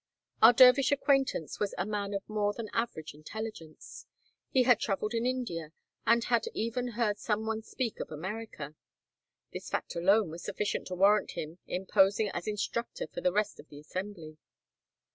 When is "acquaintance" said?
0.91-1.59